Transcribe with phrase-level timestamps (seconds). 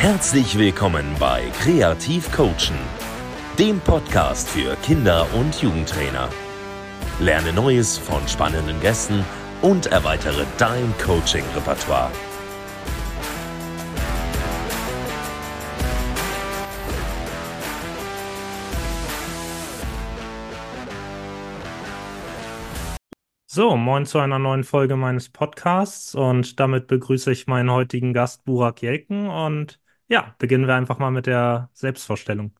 [0.00, 2.78] Herzlich willkommen bei Kreativ Coachen,
[3.58, 6.28] dem Podcast für Kinder- und Jugendtrainer.
[7.18, 9.24] Lerne Neues von spannenden Gästen
[9.60, 12.12] und erweitere dein Coaching-Repertoire.
[23.46, 28.44] So, moin zu einer neuen Folge meines Podcasts und damit begrüße ich meinen heutigen Gast
[28.44, 32.52] Burak Jelken und ja, beginnen wir einfach mal mit der Selbstvorstellung.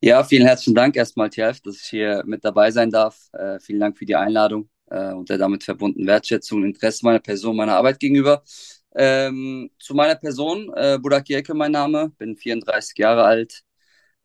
[0.00, 3.16] Ja, vielen herzlichen Dank erstmal, Tjalf, dass ich hier mit dabei sein darf.
[3.32, 7.20] Äh, vielen Dank für die Einladung äh, und der damit verbundenen Wertschätzung und Interesse meiner
[7.20, 8.42] Person, meiner Arbeit gegenüber.
[8.94, 13.62] Ähm, zu meiner Person, äh, Burak Jelke mein Name, bin 34 Jahre alt,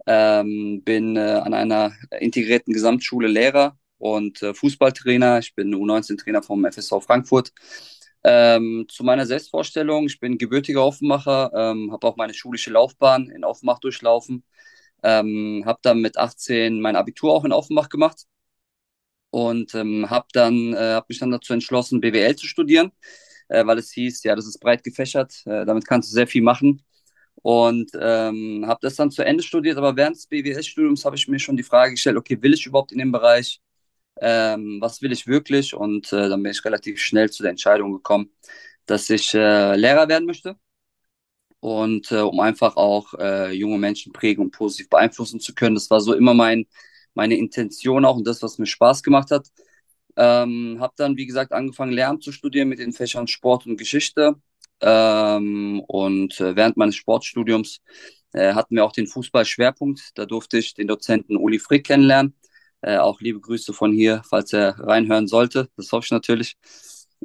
[0.06, 5.40] ähm, bin äh, an einer integrierten Gesamtschule Lehrer und äh, Fußballtrainer.
[5.40, 7.52] Ich bin U19-Trainer vom FSV Frankfurt.
[8.24, 13.46] Ähm, zu meiner Selbstvorstellung, ich bin gebürtiger Offenmacher, ähm, habe auch meine schulische Laufbahn in
[13.46, 14.44] Offenbach durchlaufen,
[15.04, 18.26] ähm, habe dann mit 18 mein Abitur auch in Offenbach gemacht
[19.32, 22.92] und ähm, habe dann äh, hab mich dann dazu entschlossen, BWL zu studieren,
[23.50, 26.42] äh, weil es hieß, ja, das ist breit gefächert, äh, damit kannst du sehr viel
[26.42, 26.84] machen
[27.44, 31.40] und ähm, habe das dann zu Ende studiert, aber während des BWL-Studiums habe ich mir
[31.40, 33.62] schon die Frage gestellt, okay, will ich überhaupt in dem Bereich?
[34.22, 37.94] Ähm, was will ich wirklich und äh, dann bin ich relativ schnell zu der Entscheidung
[37.94, 38.32] gekommen,
[38.86, 40.58] dass ich äh, Lehrer werden möchte
[41.60, 45.76] und äh, um einfach auch äh, junge Menschen prägen und positiv beeinflussen zu können.
[45.76, 46.66] Das war so immer mein,
[47.14, 49.48] meine Intention auch und das, was mir Spaß gemacht hat.
[50.16, 54.36] Ähm, habe dann, wie gesagt, angefangen, Lehramt zu studieren mit den Fächern Sport und Geschichte.
[54.82, 57.82] Ähm, und äh, während meines Sportstudiums
[58.34, 60.12] äh, hatten wir auch den Fußballschwerpunkt.
[60.16, 62.36] Da durfte ich den Dozenten Uli Frick kennenlernen.
[62.82, 65.70] Äh, auch liebe Grüße von hier, falls er reinhören sollte.
[65.76, 66.56] Das hoffe ich natürlich.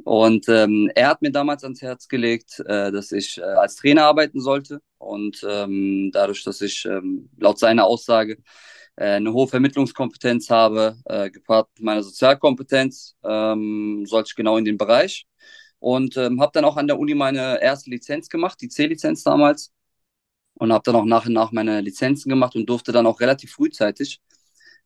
[0.03, 4.03] Und ähm, er hat mir damals ans Herz gelegt, äh, dass ich äh, als Trainer
[4.03, 4.81] arbeiten sollte.
[4.97, 8.37] Und ähm, dadurch, dass ich ähm, laut seiner Aussage
[8.97, 14.65] äh, eine hohe Vermittlungskompetenz habe, äh, gepaart mit meiner Sozialkompetenz, ähm, sollte ich genau in
[14.65, 15.25] den Bereich.
[15.79, 19.71] Und ähm, habe dann auch an der Uni meine erste Lizenz gemacht, die C-Lizenz damals.
[20.55, 23.51] Und habe dann auch nach und nach meine Lizenzen gemacht und durfte dann auch relativ
[23.53, 24.21] frühzeitig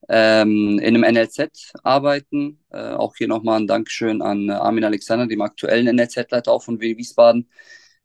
[0.08, 2.60] ähm, in einem NLZ arbeiten.
[2.72, 6.80] Äh, auch hier nochmal ein Dankeschön an äh, Armin Alexander, dem aktuellen NLZ-Leiter auch von
[6.80, 7.50] Wiesbaden,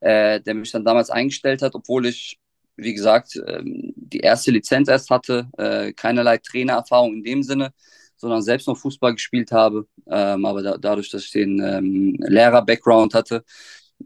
[0.01, 2.39] äh, der mich dann damals eingestellt hat, obwohl ich,
[2.77, 7.73] wie gesagt, ähm, die erste Lizenz erst hatte, äh, keinerlei Trainererfahrung in dem Sinne,
[8.17, 9.87] sondern selbst noch Fußball gespielt habe.
[10.07, 13.45] Ähm, aber da, dadurch, dass ich den ähm, Lehrer-Background hatte,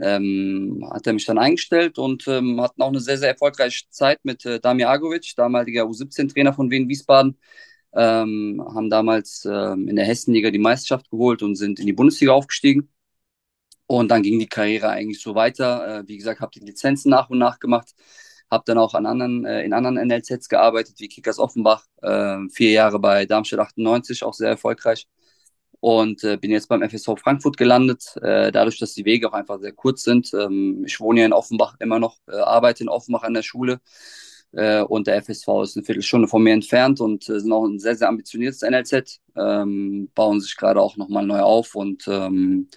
[0.01, 4.19] ähm, hat er mich dann eingestellt und ähm, hatten auch eine sehr, sehr erfolgreiche Zeit
[4.23, 7.37] mit äh, Damir Agovic, damaliger U17-Trainer von Wien Wiesbaden,
[7.95, 12.33] ähm, haben damals ähm, in der Hessenliga die Meisterschaft geholt und sind in die Bundesliga
[12.33, 12.91] aufgestiegen.
[13.87, 16.01] Und dann ging die Karriere eigentlich so weiter.
[16.01, 17.95] Äh, wie gesagt, habe die Lizenzen nach und nach gemacht,
[18.51, 22.71] habe dann auch an anderen, äh, in anderen NLZs gearbeitet, wie Kickers Offenbach, äh, vier
[22.73, 25.09] Jahre bei Darmstadt 98, auch sehr erfolgreich.
[25.81, 29.61] Und äh, bin jetzt beim FSV Frankfurt gelandet, äh, dadurch, dass die Wege auch einfach
[29.61, 30.35] sehr kurz sind.
[30.35, 33.81] Ähm, ich wohne ja in Offenbach immer noch, äh, arbeite in Offenbach an der Schule
[34.53, 37.79] äh, und der FSV ist eine Viertelstunde von mir entfernt und äh, sind auch ein
[37.79, 42.69] sehr, sehr ambitioniertes NLZ, ähm, bauen sich gerade auch nochmal neu auf und ähm,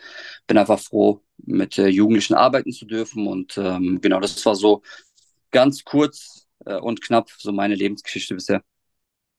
[0.47, 3.27] bin einfach froh, mit äh, Jugendlichen arbeiten zu dürfen.
[3.27, 4.81] Und ähm, genau, das war so
[5.51, 8.61] ganz kurz äh, und knapp so meine Lebensgeschichte bisher.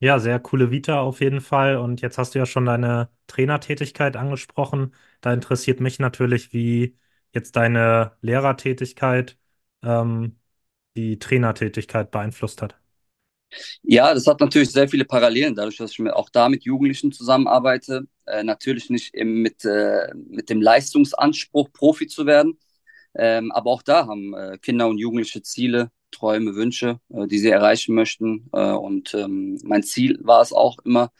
[0.00, 1.76] Ja, sehr coole Vita auf jeden Fall.
[1.76, 4.94] Und jetzt hast du ja schon deine Trainertätigkeit angesprochen.
[5.21, 6.97] Da interessiert mich natürlich, wie
[7.32, 9.38] jetzt deine Lehrertätigkeit
[9.82, 10.37] ähm,
[10.97, 12.76] die Trainertätigkeit beeinflusst hat?
[13.82, 18.06] Ja, das hat natürlich sehr viele Parallelen, dadurch, dass ich auch da mit Jugendlichen zusammenarbeite.
[18.26, 22.58] Äh, natürlich nicht im, mit, äh, mit dem Leistungsanspruch, Profi zu werden.
[23.14, 27.50] Ähm, aber auch da haben äh, Kinder und Jugendliche Ziele, Träume, Wünsche, äh, die sie
[27.50, 28.48] erreichen möchten.
[28.53, 31.12] Äh, und ähm, mein Ziel war es auch immer,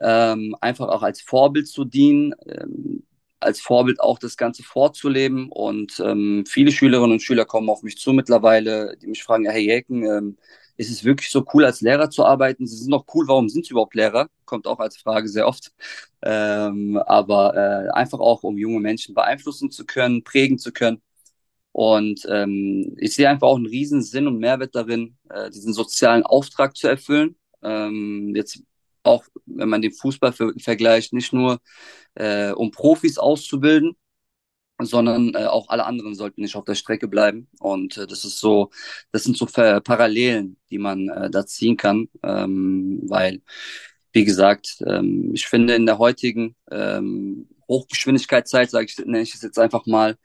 [0.00, 3.04] ähm, einfach auch als Vorbild zu dienen, ähm,
[3.42, 5.48] als Vorbild auch das Ganze vorzuleben.
[5.50, 9.58] Und ähm, viele Schülerinnen und Schüler kommen auf mich zu mittlerweile, die mich fragen, Herr
[9.58, 10.38] Jäken, ähm,
[10.76, 12.66] ist es wirklich so cool, als Lehrer zu arbeiten?
[12.66, 14.28] Sie sind doch cool, warum sind Sie überhaupt Lehrer?
[14.44, 15.72] Kommt auch als Frage sehr oft.
[16.22, 21.02] Ähm, aber äh, einfach auch, um junge Menschen beeinflussen zu können, prägen zu können.
[21.72, 26.22] Und ähm, ich sehe einfach auch einen riesen Sinn und Mehrwert darin, äh, diesen sozialen
[26.22, 27.36] Auftrag zu erfüllen.
[27.62, 28.62] Ähm, jetzt
[29.02, 31.60] auch wenn man den Fußball ver vergleicht, nicht nur
[32.14, 33.96] äh, um Profis auszubilden,
[34.80, 37.48] sondern äh, auch alle anderen sollten nicht auf der Strecke bleiben.
[37.60, 38.70] Und äh, das ist so,
[39.12, 43.42] das sind so Parallelen, die man äh, da ziehen kann, ähm, weil,
[44.12, 49.42] wie gesagt, ähm, ich finde in der heutigen ähm, Hochgeschwindigkeitszeit, sage ich, nenne ich es
[49.42, 50.16] jetzt einfach mal,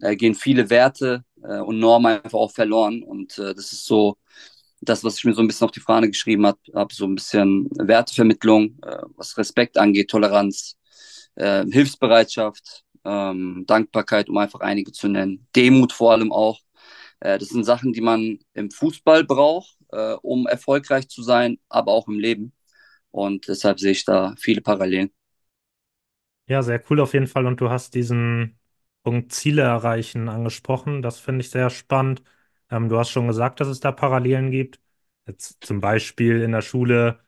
[0.00, 3.02] äh, gehen viele Werte äh, und Normen einfach auch verloren.
[3.02, 4.16] Und äh, das ist so
[4.84, 7.14] das, was ich mir so ein bisschen auf die Fahne geschrieben habe, hab so ein
[7.14, 10.76] bisschen Wertevermittlung, äh, was Respekt angeht, Toleranz,
[11.36, 16.60] äh, Hilfsbereitschaft, ähm, Dankbarkeit, um einfach einige zu nennen, Demut vor allem auch.
[17.20, 21.92] Äh, das sind Sachen, die man im Fußball braucht, äh, um erfolgreich zu sein, aber
[21.92, 22.52] auch im Leben.
[23.10, 25.12] Und deshalb sehe ich da viele Parallelen.
[26.46, 27.46] Ja, sehr cool auf jeden Fall.
[27.46, 28.58] Und du hast diesen
[29.02, 31.00] Punkt Ziele erreichen angesprochen.
[31.02, 32.22] Das finde ich sehr spannend.
[32.70, 34.80] Ähm, du hast schon gesagt, dass es da Parallelen gibt.
[35.26, 37.20] Jetzt zum Beispiel in der Schule,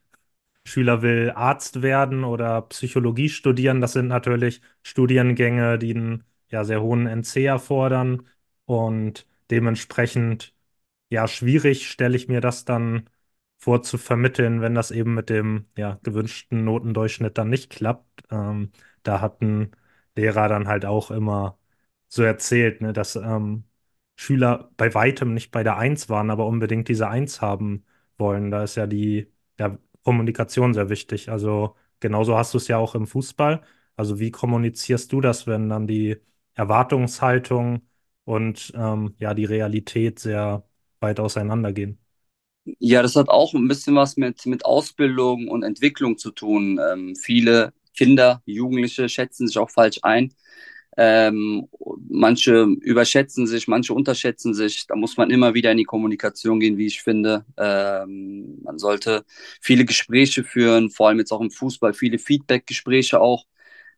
[0.65, 3.81] Schüler will Arzt werden oder Psychologie studieren.
[3.81, 8.29] Das sind natürlich Studiengänge, die einen ja, sehr hohen NC erfordern.
[8.65, 10.55] Und dementsprechend,
[11.11, 13.09] ja, schwierig stelle ich mir das dann
[13.59, 18.25] vor zu vermitteln, wenn das eben mit dem ja, gewünschten Notendurchschnitt dann nicht klappt.
[18.31, 18.73] Ähm,
[19.03, 19.73] da hatten
[20.17, 21.59] Lehrer dann halt auch immer
[22.09, 23.65] so erzählt, ne, dass ähm,
[24.17, 27.85] Schüler bei weitem nicht bei der Eins waren, aber unbedingt diese Eins haben
[28.19, 28.51] wollen.
[28.51, 31.29] Da ist ja die ja, Kommunikation sehr wichtig.
[31.31, 33.63] Also genauso hast du es ja auch im Fußball.
[33.97, 36.17] Also wie kommunizierst du das, wenn dann die
[36.55, 37.83] Erwartungshaltung
[38.25, 40.67] und ähm, ja die Realität sehr
[41.01, 41.99] weit auseinandergehen?
[42.81, 46.81] Ja, das hat auch ein bisschen was mit, mit Ausbildung und Entwicklung zu tun.
[46.93, 50.35] Ähm, viele Kinder, Jugendliche schätzen sich auch falsch ein.
[50.97, 51.69] Ähm,
[52.09, 54.87] manche überschätzen sich, manche unterschätzen sich.
[54.87, 57.45] Da muss man immer wieder in die Kommunikation gehen, wie ich finde.
[57.59, 59.25] Ähm, man sollte
[59.61, 63.47] viele Gespräche führen, vor allem jetzt auch im Fußball, viele Feedback-Gespräche auch.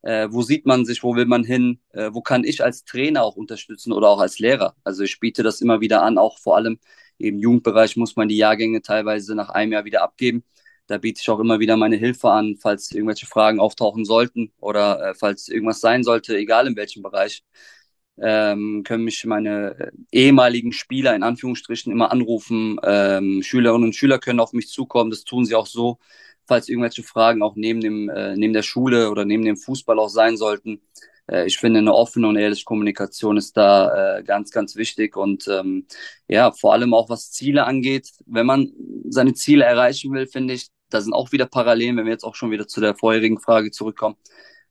[0.03, 3.25] Äh, wo sieht man sich, wo will man hin, äh, wo kann ich als Trainer
[3.25, 4.77] auch unterstützen oder auch als Lehrer.
[4.85, 6.79] Also ich biete das immer wieder an, auch vor allem
[7.19, 10.45] im Jugendbereich muss man die Jahrgänge teilweise nach einem Jahr wieder abgeben.
[10.89, 15.11] Da biete ich auch immer wieder meine Hilfe an, falls irgendwelche Fragen auftauchen sollten oder
[15.11, 17.45] äh, falls irgendwas sein sollte, egal in welchem Bereich.
[18.21, 22.79] Ähm, können mich meine äh, ehemaligen Spieler in Anführungsstrichen immer anrufen.
[22.83, 25.11] Ähm, Schülerinnen und Schüler können auf mich zukommen.
[25.11, 25.99] Das tun sie auch so,
[26.47, 30.09] falls irgendwelche Fragen auch neben, dem, äh, neben der Schule oder neben dem Fußball auch
[30.09, 30.81] sein sollten.
[31.31, 35.17] Äh, ich finde, eine offene und ehrliche Kommunikation ist da äh, ganz, ganz wichtig.
[35.17, 35.87] Und ähm,
[36.29, 38.11] ja, vor allem auch was Ziele angeht.
[38.27, 38.73] Wenn man
[39.09, 42.35] seine Ziele erreichen will, finde ich, da sind auch wieder Parallelen, wenn wir jetzt auch
[42.35, 44.17] schon wieder zu der vorherigen Frage zurückkommen.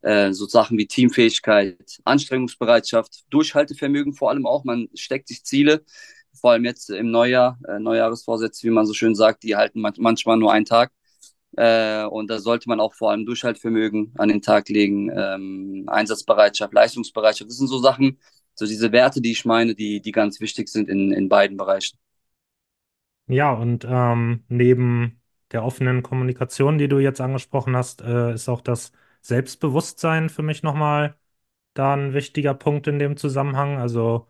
[0.01, 4.63] Äh, so Sachen wie Teamfähigkeit, Anstrengungsbereitschaft, Durchhaltevermögen vor allem auch.
[4.63, 5.83] Man steckt sich Ziele,
[6.33, 10.37] vor allem jetzt im Neujahr, äh, Neujahresvorsätze, wie man so schön sagt, die halten manchmal
[10.37, 10.91] nur einen Tag.
[11.55, 16.73] Äh, und da sollte man auch vor allem Durchhaltvermögen an den Tag legen, ähm, Einsatzbereitschaft,
[16.73, 17.49] Leistungsbereitschaft.
[17.49, 18.19] Das sind so Sachen,
[18.53, 21.97] so diese Werte, die ich meine, die, die ganz wichtig sind in, in beiden Bereichen.
[23.27, 25.21] Ja, und ähm, neben
[25.51, 28.91] der offenen Kommunikation, die du jetzt angesprochen hast, äh, ist auch das
[29.21, 31.15] Selbstbewusstsein für mich nochmal
[31.73, 33.77] da ein wichtiger Punkt in dem Zusammenhang.
[33.77, 34.27] Also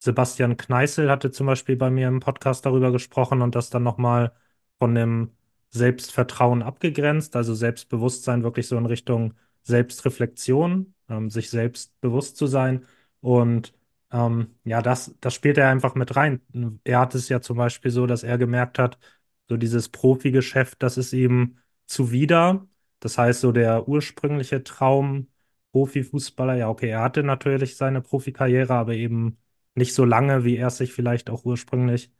[0.00, 4.32] Sebastian Kneißl hatte zum Beispiel bei mir im Podcast darüber gesprochen und das dann nochmal
[4.78, 5.32] von dem
[5.70, 12.86] Selbstvertrauen abgegrenzt, also Selbstbewusstsein wirklich so in Richtung Selbstreflexion, ähm, sich selbst bewusst zu sein.
[13.20, 13.74] Und
[14.12, 16.40] ähm, ja, das, das spielt er einfach mit rein.
[16.84, 18.98] Er hat es ja zum Beispiel so, dass er gemerkt hat,
[19.48, 22.66] so dieses Profigeschäft, das ist ihm zuwider.
[23.00, 25.28] Das heißt, so der ursprüngliche Traum,
[25.72, 29.38] Profifußballer, ja, okay, er hatte natürlich seine Profikarriere, aber eben
[29.74, 32.12] nicht so lange, wie er es sich vielleicht auch ursprünglich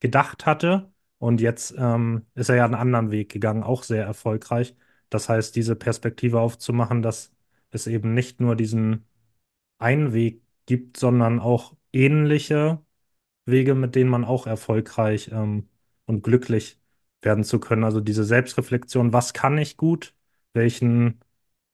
[0.00, 0.92] gedacht hatte.
[1.18, 4.76] Und jetzt ähm, ist er ja einen anderen Weg gegangen, auch sehr erfolgreich.
[5.10, 7.32] Das heißt, diese Perspektive aufzumachen, dass
[7.70, 9.06] es eben nicht nur diesen
[9.78, 12.80] einen Weg gibt, sondern auch ähnliche
[13.46, 15.68] Wege, mit denen man auch erfolgreich ähm,
[16.06, 16.78] und glücklich
[17.22, 17.84] werden zu können.
[17.84, 20.14] Also diese Selbstreflexion, was kann ich gut,
[20.52, 21.20] welchen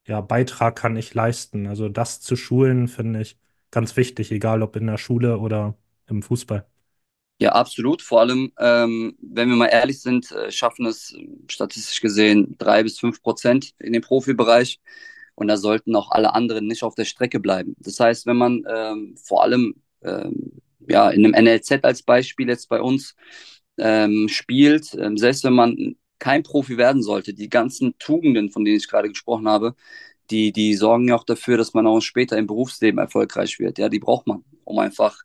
[0.07, 1.67] ja, Beitrag kann ich leisten?
[1.67, 3.39] Also das zu schulen, finde ich
[3.71, 5.77] ganz wichtig, egal ob in der Schule oder
[6.09, 6.67] im Fußball.
[7.39, 8.03] Ja, absolut.
[8.03, 11.17] Vor allem, ähm, wenn wir mal ehrlich sind, äh, schaffen es
[11.49, 14.79] statistisch gesehen drei bis fünf Prozent in dem Profibereich.
[15.37, 17.75] Und da sollten auch alle anderen nicht auf der Strecke bleiben.
[17.79, 22.69] Das heißt, wenn man ähm, vor allem ähm, ja, in einem NLZ als Beispiel jetzt
[22.69, 23.15] bei uns
[23.81, 28.77] ähm, spielt, ähm, selbst wenn man kein Profi werden sollte, die ganzen Tugenden, von denen
[28.77, 29.75] ich gerade gesprochen habe,
[30.31, 33.79] die, die sorgen ja auch dafür, dass man auch später im Berufsleben erfolgreich wird.
[33.79, 35.23] Ja, die braucht man, um einfach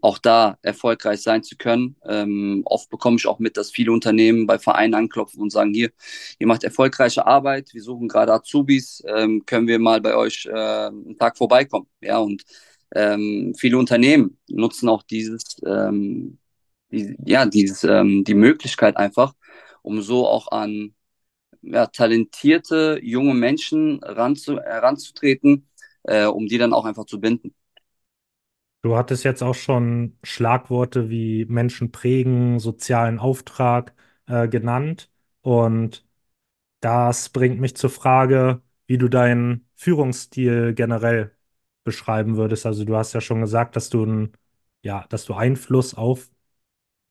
[0.00, 1.96] auch da erfolgreich sein zu können.
[2.04, 5.90] Ähm, oft bekomme ich auch mit, dass viele Unternehmen bei Vereinen anklopfen und sagen, hier,
[6.38, 10.52] ihr macht erfolgreiche Arbeit, wir suchen gerade Azubis, ähm, können wir mal bei euch äh,
[10.52, 11.88] einen Tag vorbeikommen.
[12.00, 12.44] Ja, und
[12.94, 16.38] ähm, viele Unternehmen nutzen auch dieses, ähm,
[17.24, 19.34] ja, dieses, ähm, die Möglichkeit einfach,
[19.82, 20.94] um so auch an
[21.62, 25.68] ja, talentierte junge Menschen ranzu, heranzutreten,
[26.04, 27.54] äh, um die dann auch einfach zu binden.
[28.82, 33.94] Du hattest jetzt auch schon Schlagworte wie Menschen prägen, sozialen Auftrag
[34.26, 35.10] äh, genannt.
[35.40, 36.06] Und
[36.80, 41.32] das bringt mich zur Frage, wie du deinen Führungsstil generell
[41.84, 42.66] beschreiben würdest.
[42.66, 44.32] Also du hast ja schon gesagt, dass du ein,
[44.82, 46.30] ja, dass du Einfluss auf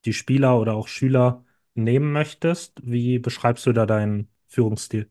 [0.06, 1.46] die Spieler oder auch Schüler
[1.76, 2.80] nehmen möchtest.
[2.84, 5.10] Wie beschreibst du da deinen Führungsstil?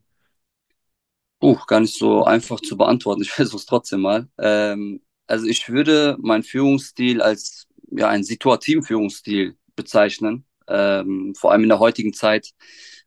[1.42, 3.22] Uh, gar nicht so einfach zu beantworten.
[3.22, 4.28] Ich versuche es trotzdem mal.
[4.38, 10.46] Ähm, also ich würde meinen Führungsstil als ja einen situativen Führungsstil bezeichnen.
[10.68, 12.52] Ähm, vor allem in der heutigen Zeit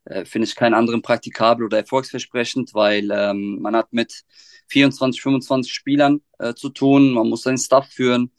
[0.04, 4.24] äh, finde ich keinen anderen praktikabel oder erfolgsversprechend, weil ähm, man hat mit
[4.68, 8.32] 24, 25 Spielern äh, zu tun, man muss seinen Staff führen,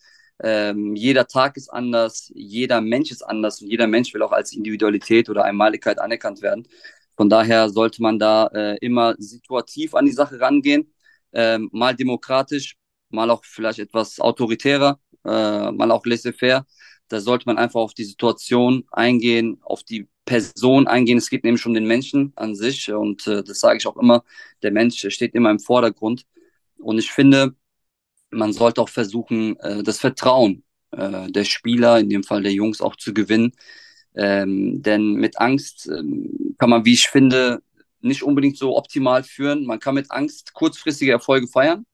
[0.43, 4.53] ähm, jeder Tag ist anders, jeder Mensch ist anders und jeder Mensch will auch als
[4.53, 6.67] Individualität oder Einmaligkeit anerkannt werden.
[7.15, 10.93] Von daher sollte man da äh, immer situativ an die Sache rangehen,
[11.33, 12.75] ähm, mal demokratisch,
[13.09, 16.65] mal auch vielleicht etwas autoritärer, äh, mal auch laissez-faire.
[17.07, 21.17] Da sollte man einfach auf die Situation eingehen, auf die Person eingehen.
[21.17, 24.23] Es geht nämlich um den Menschen an sich und äh, das sage ich auch immer.
[24.61, 26.25] Der Mensch steht immer im Vordergrund.
[26.77, 27.55] Und ich finde,
[28.37, 32.81] man sollte auch versuchen, äh, das Vertrauen äh, der Spieler, in dem Fall der Jungs,
[32.81, 33.51] auch zu gewinnen.
[34.15, 37.61] Ähm, denn mit Angst ähm, kann man, wie ich finde,
[38.01, 39.65] nicht unbedingt so optimal führen.
[39.65, 41.85] Man kann mit Angst kurzfristige Erfolge feiern,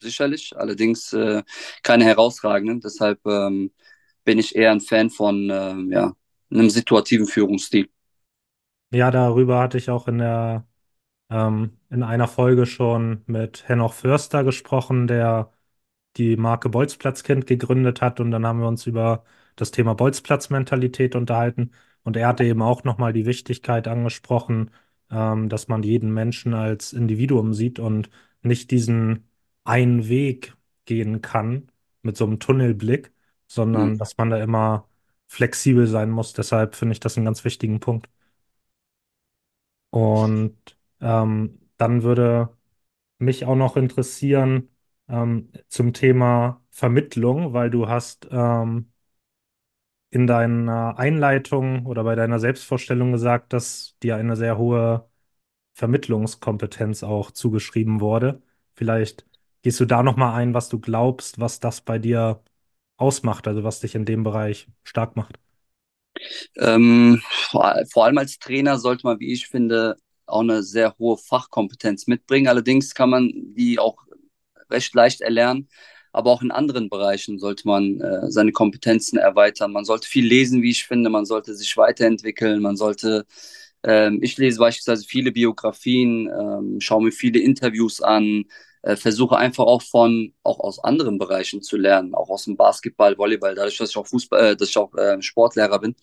[0.00, 1.42] sicherlich, allerdings äh,
[1.82, 2.80] keine herausragenden.
[2.80, 3.72] Deshalb ähm,
[4.24, 6.12] bin ich eher ein Fan von äh, ja,
[6.50, 7.88] einem situativen Führungsstil.
[8.92, 10.66] Ja, darüber hatte ich auch in der
[11.30, 15.52] ähm, in einer Folge schon mit Henoch Förster gesprochen, der
[16.16, 18.20] die Marke Bolzplatzkind gegründet hat.
[18.20, 19.24] Und dann haben wir uns über
[19.56, 21.72] das Thema Bolzplatzmentalität unterhalten.
[22.02, 24.70] Und er hatte eben auch nochmal die Wichtigkeit angesprochen,
[25.10, 28.10] ähm, dass man jeden Menschen als Individuum sieht und
[28.42, 29.28] nicht diesen
[29.64, 31.70] einen Weg gehen kann
[32.02, 33.12] mit so einem Tunnelblick,
[33.46, 33.98] sondern Mhm.
[33.98, 34.88] dass man da immer
[35.28, 36.32] flexibel sein muss.
[36.32, 38.08] Deshalb finde ich das einen ganz wichtigen Punkt.
[39.90, 42.56] Und ähm, dann würde
[43.18, 44.70] mich auch noch interessieren
[45.08, 48.92] ähm, zum Thema Vermittlung, weil du hast ähm,
[50.10, 55.08] in deiner Einleitung oder bei deiner Selbstvorstellung gesagt, dass dir eine sehr hohe
[55.74, 58.42] Vermittlungskompetenz auch zugeschrieben wurde.
[58.74, 59.26] Vielleicht
[59.62, 62.42] gehst du da noch mal ein, was du glaubst, was das bei dir
[62.96, 65.38] ausmacht, also was dich in dem Bereich stark macht.
[66.56, 69.96] Ähm, vor, vor allem als Trainer sollte man, wie ich finde,
[70.30, 72.48] auch eine sehr hohe Fachkompetenz mitbringen.
[72.48, 73.98] Allerdings kann man die auch
[74.70, 75.68] recht leicht erlernen.
[76.12, 79.72] Aber auch in anderen Bereichen sollte man äh, seine Kompetenzen erweitern.
[79.72, 81.08] Man sollte viel lesen, wie ich finde.
[81.10, 82.62] Man sollte sich weiterentwickeln.
[82.62, 83.26] Man sollte,
[83.84, 88.44] ähm, ich lese beispielsweise viele Biografien, ähm, schaue mir viele Interviews an,
[88.82, 93.16] äh, versuche einfach auch von, auch aus anderen Bereichen zu lernen, auch aus dem Basketball,
[93.18, 93.54] Volleyball.
[93.54, 95.94] Dadurch, dass ich auch Fußball, äh, dass ich auch äh, Sportlehrer bin,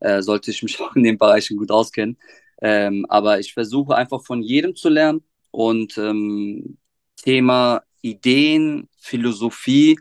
[0.00, 2.18] äh, sollte ich mich auch in den Bereichen gut auskennen.
[2.62, 6.78] Ähm, aber ich versuche einfach von jedem zu lernen und ähm,
[7.16, 9.98] Thema Ideen, Philosophie.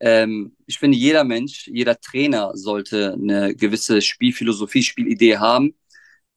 [0.00, 5.74] Ähm, ich finde, jeder Mensch, jeder Trainer sollte eine gewisse Spielphilosophie, Spielidee haben.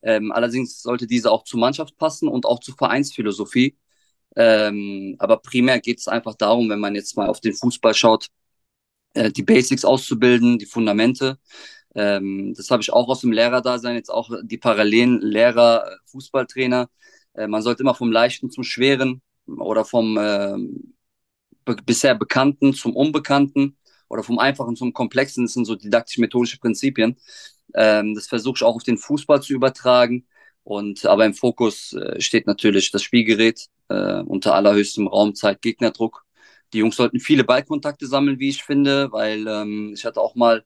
[0.02, 3.78] Ähm, allerdings sollte diese auch zur Mannschaft passen und auch zur Vereinsphilosophie.
[4.38, 8.28] Ähm, aber primär geht es einfach darum, wenn man jetzt mal auf den Fußball schaut,
[9.16, 11.40] äh, die Basics auszubilden, die Fundamente.
[11.98, 16.90] Ähm, das habe ich auch aus dem Lehrerdasein, jetzt auch die Parallelen Lehrer, Fußballtrainer.
[17.34, 20.58] Äh, man sollte immer vom Leichten zum Schweren oder vom äh,
[21.66, 23.78] be bisher Bekannten zum Unbekannten
[24.10, 25.46] oder vom Einfachen zum Komplexen.
[25.46, 27.18] Das sind so didaktisch-methodische Prinzipien.
[27.74, 30.28] Ähm, das versuche ich auch auf den Fußball zu übertragen.
[30.64, 36.26] Und aber im Fokus äh, steht natürlich das Spielgerät äh, unter allerhöchstem Raumzeit, Gegnerdruck.
[36.74, 40.66] Die Jungs sollten viele Ballkontakte sammeln, wie ich finde, weil ähm, ich hatte auch mal,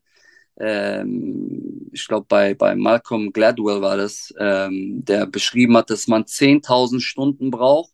[0.58, 6.24] ähm, ich glaube bei, bei Malcolm Gladwell war das, ähm, der beschrieben hat, dass man
[6.24, 7.92] 10.000 Stunden braucht,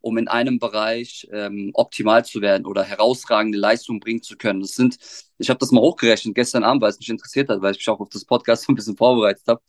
[0.00, 4.60] um in einem Bereich ähm, optimal zu werden oder herausragende Leistung bringen zu können.
[4.60, 4.98] Das sind,
[5.38, 7.88] ich habe das mal hochgerechnet gestern Abend, weil es mich interessiert hat, weil ich mich
[7.88, 9.62] auch auf das Podcast ein bisschen vorbereitet habe.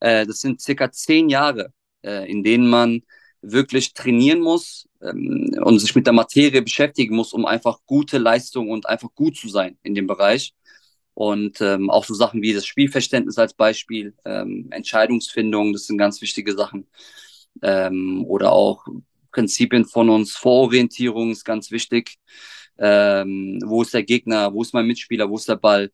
[0.00, 1.72] Äh, das sind circa zehn Jahre,
[2.02, 3.02] äh, in denen man
[3.42, 8.70] wirklich trainieren muss ähm, und sich mit der Materie beschäftigen muss, um einfach gute Leistung
[8.70, 10.54] und einfach gut zu sein in dem Bereich.
[11.14, 16.20] Und ähm, auch so Sachen wie das Spielverständnis als Beispiel, ähm, Entscheidungsfindung, das sind ganz
[16.22, 16.88] wichtige Sachen.
[17.62, 18.86] Ähm, oder auch
[19.30, 22.18] Prinzipien von uns, Vororientierung ist ganz wichtig.
[22.78, 25.92] Ähm, wo ist der Gegner, wo ist mein Mitspieler, wo ist der Ball?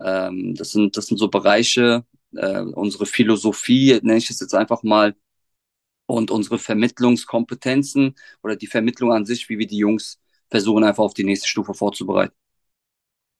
[0.00, 4.82] Ähm, das, sind, das sind so Bereiche, äh, unsere Philosophie, nenne ich es jetzt einfach
[4.82, 5.14] mal,
[6.06, 11.14] und unsere Vermittlungskompetenzen oder die Vermittlung an sich, wie wir die Jungs versuchen, einfach auf
[11.14, 12.34] die nächste Stufe vorzubereiten.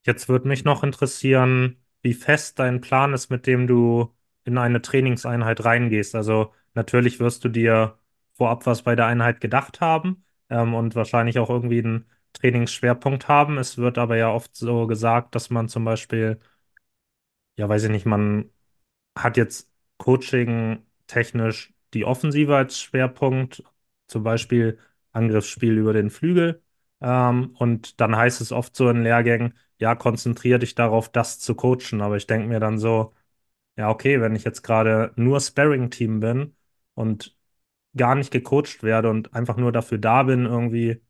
[0.05, 4.15] Jetzt würde mich noch interessieren, wie fest dein Plan ist, mit dem du
[4.45, 6.15] in eine Trainingseinheit reingehst.
[6.15, 7.99] Also natürlich wirst du dir
[8.35, 13.59] vorab was bei der Einheit gedacht haben, ähm, und wahrscheinlich auch irgendwie einen Trainingsschwerpunkt haben.
[13.59, 16.39] Es wird aber ja oft so gesagt, dass man zum Beispiel,
[17.57, 18.51] ja, weiß ich nicht, man
[19.17, 23.65] hat jetzt Coaching technisch die Offensive als Schwerpunkt,
[24.09, 24.79] zum Beispiel
[25.13, 26.63] Angriffsspiel über den Flügel.
[27.01, 31.57] Ähm, und dann heißt es oft so in Lehrgängen, ja, konzentriere dich darauf, das zu
[31.57, 32.03] coachen.
[32.03, 33.15] Aber ich denke mir dann so,
[33.77, 36.57] ja, okay, wenn ich jetzt gerade nur Sparring-Team bin
[36.95, 37.37] und
[37.97, 41.03] gar nicht gecoacht werde und einfach nur dafür da bin, irgendwie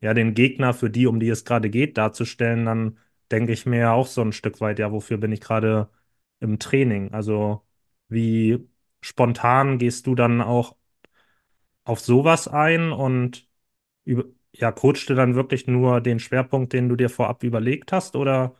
[0.00, 2.98] ja den Gegner für die, um die es gerade geht, darzustellen, dann
[3.30, 5.90] denke ich mir ja auch so ein Stück weit, ja, wofür bin ich gerade
[6.40, 7.12] im Training?
[7.12, 7.62] Also
[8.08, 8.68] wie
[9.02, 10.76] spontan gehst du dann auch
[11.84, 13.48] auf sowas ein und
[14.04, 18.16] über, ja, coachst du dann wirklich nur den Schwerpunkt, den du dir vorab überlegt hast,
[18.16, 18.54] oder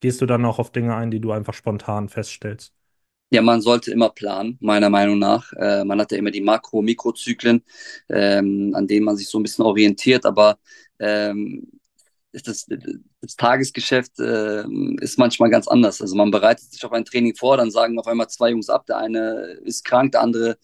[0.00, 2.74] gehst du dann auch auf Dinge ein, die du einfach spontan feststellst?
[3.32, 5.52] Ja, man sollte immer planen, meiner Meinung nach.
[5.52, 7.62] Äh, man hat ja immer die Makro-, Mikrozyklen,
[8.08, 10.58] ähm, an denen man sich so ein bisschen orientiert, aber
[10.98, 11.68] ähm,
[12.32, 12.66] das,
[13.20, 14.64] das Tagesgeschäft äh,
[15.00, 16.00] ist manchmal ganz anders.
[16.00, 18.86] Also man bereitet sich auf ein Training vor, dann sagen auf einmal zwei Jungs ab,
[18.86, 20.58] der eine ist krank, der andere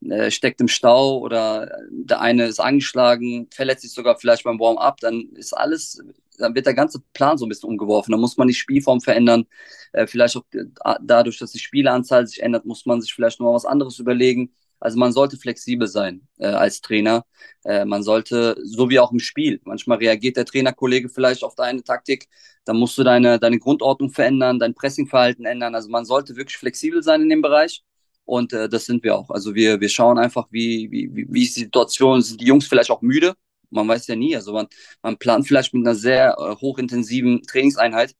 [0.00, 4.98] äh, steckt im Stau oder der eine ist angeschlagen, verletzt sich sogar vielleicht beim Warm-up,
[5.00, 6.02] dann ist alles
[6.38, 8.12] dann wird der ganze Plan so ein bisschen umgeworfen.
[8.12, 9.46] Da muss man die Spielform verändern.
[9.92, 13.46] Äh, vielleicht auch äh, dadurch, dass die Spieleranzahl sich ändert, muss man sich vielleicht noch
[13.48, 14.52] mal was anderes überlegen.
[14.80, 17.26] Also man sollte flexibel sein äh, als Trainer.
[17.64, 21.82] Äh, man sollte, so wie auch im Spiel, manchmal reagiert der Trainerkollege vielleicht auf deine
[21.82, 22.28] Taktik,
[22.64, 25.74] dann musst du deine, deine Grundordnung verändern, dein Pressingverhalten ändern.
[25.74, 27.82] Also man sollte wirklich flexibel sein in dem Bereich.
[28.28, 29.30] Und äh, das sind wir auch.
[29.30, 32.90] Also wir, wir schauen einfach, wie, wie, wie ist die Situation, sind die Jungs vielleicht
[32.90, 33.34] auch müde?
[33.70, 34.36] Man weiß ja nie.
[34.36, 34.66] Also man,
[35.02, 38.14] man plant vielleicht mit einer sehr äh, hochintensiven Trainingseinheit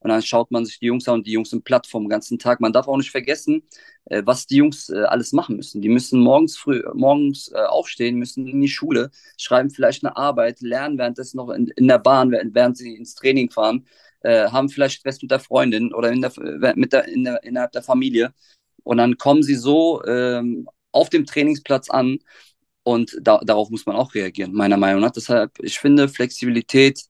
[0.00, 2.40] und dann schaut man sich die Jungs an und die Jungs sind platt vom ganzen
[2.40, 2.60] Tag.
[2.60, 3.62] Man darf auch nicht vergessen,
[4.06, 5.80] äh, was die Jungs äh, alles machen müssen.
[5.80, 10.60] Die müssen morgens früh, morgens äh, aufstehen, müssen in die Schule, schreiben vielleicht eine Arbeit,
[10.60, 13.86] lernen währenddessen noch in, in der Bahn, während, während sie ins Training fahren,
[14.22, 16.32] äh, haben vielleicht Stress mit der Freundin oder in der,
[16.74, 18.34] mit der, in der, innerhalb der Familie.
[18.84, 22.18] Und dann kommen sie so ähm, auf dem Trainingsplatz an
[22.84, 25.12] und da, darauf muss man auch reagieren, meiner Meinung nach.
[25.12, 27.00] Deshalb, ich finde, Flexibilität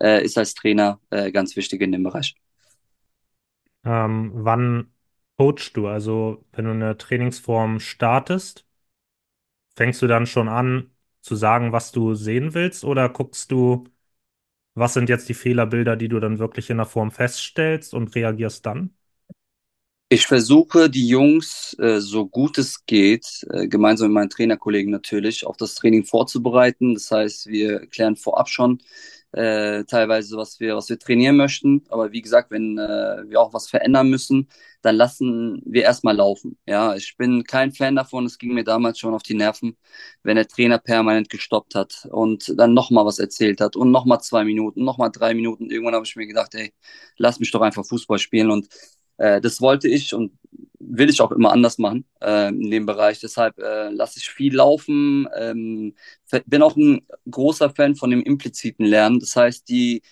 [0.00, 2.34] äh, ist als Trainer äh, ganz wichtig in dem Bereich.
[3.84, 4.92] Ähm, wann
[5.36, 5.88] coachst du?
[5.88, 8.66] Also, wenn du eine Trainingsform startest,
[9.76, 10.90] fängst du dann schon an
[11.22, 13.84] zu sagen, was du sehen willst, oder guckst du,
[14.74, 18.66] was sind jetzt die Fehlerbilder, die du dann wirklich in der Form feststellst und reagierst
[18.66, 18.96] dann?
[20.10, 25.44] Ich versuche, die Jungs, äh, so gut es geht, äh, gemeinsam mit meinen Trainerkollegen natürlich,
[25.46, 26.94] auf das Training vorzubereiten.
[26.94, 28.80] Das heißt, wir klären vorab schon
[29.32, 31.84] äh, teilweise, was wir, was wir trainieren möchten.
[31.90, 34.48] Aber wie gesagt, wenn äh, wir auch was verändern müssen,
[34.80, 36.56] dann lassen wir erstmal laufen.
[36.66, 38.24] Ja, ich bin kein Fan davon.
[38.24, 39.76] Es ging mir damals schon auf die Nerven,
[40.22, 44.44] wenn der Trainer permanent gestoppt hat und dann nochmal was erzählt hat und nochmal zwei
[44.44, 45.70] Minuten, nochmal drei Minuten.
[45.70, 46.72] Irgendwann habe ich mir gedacht, ey,
[47.18, 48.68] lass mich doch einfach Fußball spielen und
[49.18, 50.32] äh, das wollte ich und
[50.80, 53.20] will ich auch immer anders machen äh, in dem Bereich.
[53.20, 55.28] Deshalb äh, lasse ich viel laufen.
[55.36, 55.94] Ähm,
[56.46, 59.20] bin auch ein großer Fan von dem impliziten Lernen.
[59.20, 60.02] Das heißt, die,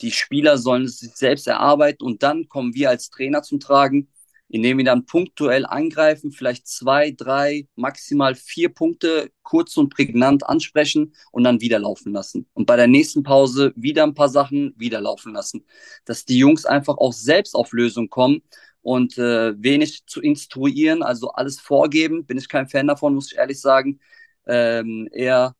[0.00, 4.08] die Spieler sollen es sich selbst erarbeiten und dann kommen wir als Trainer zum Tragen
[4.52, 11.14] indem wir dann punktuell angreifen, vielleicht zwei, drei, maximal vier Punkte kurz und prägnant ansprechen
[11.32, 12.46] und dann wieder laufen lassen.
[12.52, 15.64] Und bei der nächsten Pause wieder ein paar Sachen wieder laufen lassen.
[16.04, 18.42] Dass die Jungs einfach auch selbst auf Lösung kommen
[18.82, 23.38] und äh, wenig zu instruieren, also alles vorgeben, bin ich kein Fan davon, muss ich
[23.38, 24.00] ehrlich sagen.
[24.46, 25.56] Ähm, eher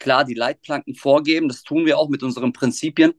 [0.00, 3.14] klar die Leitplanken vorgeben, das tun wir auch mit unseren Prinzipien,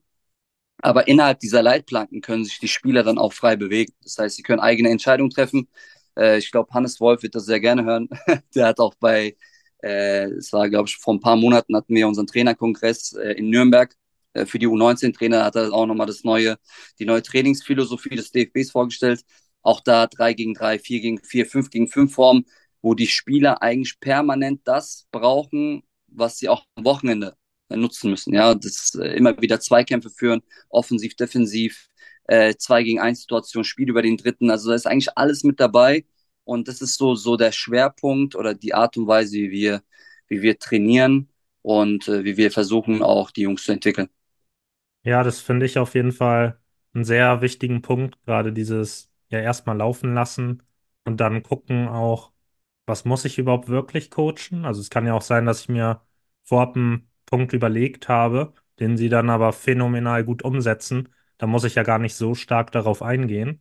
[0.83, 3.93] aber innerhalb dieser Leitplanken können sich die Spieler dann auch frei bewegen.
[4.03, 5.69] Das heißt, sie können eigene Entscheidungen treffen.
[6.17, 8.09] Äh, ich glaube, Hannes Wolf wird das sehr gerne hören.
[8.55, 9.37] Der hat auch bei,
[9.81, 13.49] äh, es war, glaube ich, vor ein paar Monaten hatten wir unseren Trainerkongress äh, in
[13.49, 13.95] Nürnberg.
[14.33, 16.57] Äh, für die U19-Trainer hat er auch nochmal das neue,
[16.99, 19.21] die neue Trainingsphilosophie des DFBs vorgestellt.
[19.61, 22.45] Auch da drei gegen drei, vier gegen vier, fünf gegen fünf Formen,
[22.81, 27.35] wo die Spieler eigentlich permanent das brauchen, was sie auch am Wochenende
[27.77, 28.33] nutzen müssen.
[28.33, 31.89] Ja, das äh, immer wieder Zweikämpfe führen, offensiv, defensiv,
[32.25, 34.49] äh, zwei gegen eins Situation, Spiel über den dritten.
[34.49, 36.05] Also da ist eigentlich alles mit dabei.
[36.45, 39.81] Und das ist so, so der Schwerpunkt oder die Art und Weise, wie wir,
[40.27, 41.29] wie wir trainieren
[41.61, 44.09] und äh, wie wir versuchen, auch die Jungs zu entwickeln.
[45.03, 46.59] Ja, das finde ich auf jeden Fall
[46.93, 50.63] einen sehr wichtigen Punkt, gerade dieses ja erstmal laufen lassen
[51.03, 52.31] und dann gucken auch,
[52.85, 54.65] was muss ich überhaupt wirklich coachen?
[54.65, 56.01] Also es kann ja auch sein, dass ich mir
[56.43, 61.73] vorab einen Punkt überlegt habe, den sie dann aber phänomenal gut umsetzen, dann muss ich
[61.73, 63.59] ja gar nicht so stark darauf eingehen.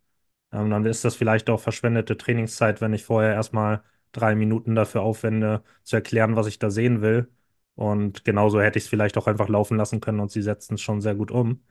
[0.53, 3.83] Ähm, dann ist das vielleicht auch verschwendete Trainingszeit, wenn ich vorher erstmal
[4.13, 7.31] drei Minuten dafür aufwende, zu erklären, was ich da sehen will.
[7.75, 10.83] Und genauso hätte ich es vielleicht auch einfach laufen lassen können und sie setzen es
[10.83, 11.63] schon sehr gut um.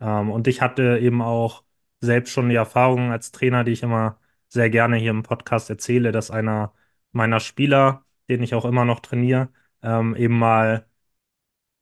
[0.00, 1.64] Ähm, und ich hatte eben auch
[2.00, 6.12] selbst schon die Erfahrung als Trainer, die ich immer sehr gerne hier im Podcast erzähle,
[6.12, 6.74] dass einer
[7.12, 9.48] meiner Spieler, den ich auch immer noch trainiere,
[9.82, 10.86] ähm, eben mal,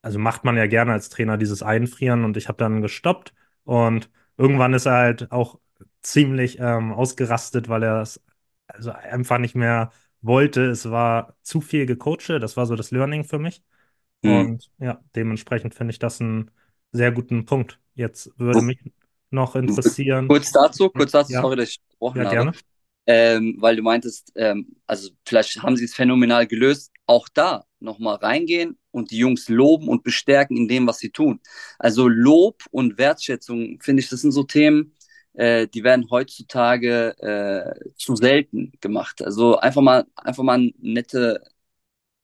[0.05, 3.33] also macht man ja gerne als Trainer dieses Einfrieren und ich habe dann gestoppt
[3.65, 5.59] und irgendwann ist er halt auch
[6.03, 8.21] ziemlich ähm, ausgerastet, weil er es
[8.67, 10.67] also einfach nicht mehr wollte.
[10.67, 13.63] Es war zu viel gecoacht, das war so das Learning für mich.
[14.23, 14.31] Mhm.
[14.31, 16.51] Und ja, dementsprechend finde ich das einen
[16.93, 17.81] sehr guten Punkt.
[17.95, 18.79] Jetzt würde mich
[19.31, 20.29] noch interessieren.
[20.29, 21.41] Kurz dazu, kurz dazu, ja.
[21.41, 22.35] sorry, dass ich gesprochen ja, habe.
[22.37, 22.53] Gerne.
[23.07, 26.93] Ähm, weil du meintest, ähm, also vielleicht haben sie es phänomenal gelöst.
[27.07, 31.41] Auch da nochmal reingehen und die Jungs loben und bestärken in dem, was sie tun.
[31.79, 34.95] Also Lob und Wertschätzung, finde ich, das sind so Themen,
[35.35, 39.23] äh, die werden heutzutage äh, zu selten gemacht.
[39.23, 41.43] Also einfach mal, einfach mal ein nette,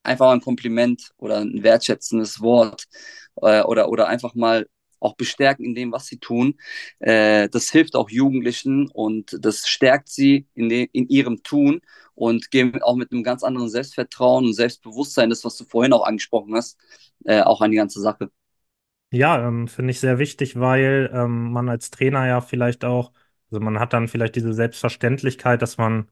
[0.03, 2.87] einfach mal ein Kompliment oder ein wertschätzendes Wort
[3.43, 4.67] äh, oder, oder einfach mal
[5.01, 6.55] auch bestärken in dem, was sie tun.
[6.99, 11.81] Äh, das hilft auch Jugendlichen und das stärkt sie in, de, in ihrem Tun
[12.15, 16.05] und gehen auch mit einem ganz anderen Selbstvertrauen und Selbstbewusstsein, das, was du vorhin auch
[16.07, 16.79] angesprochen hast,
[17.25, 18.31] äh, auch an die ganze Sache.
[19.13, 23.13] Ja, ähm, finde ich sehr wichtig, weil ähm, man als Trainer ja vielleicht auch,
[23.51, 26.09] also man hat dann vielleicht diese Selbstverständlichkeit, dass man